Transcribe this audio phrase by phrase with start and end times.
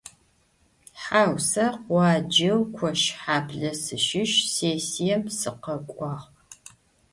[1.03, 6.15] Hau, se khuaceu Koşhable sışış, sêssiêm sıkhek'uağ.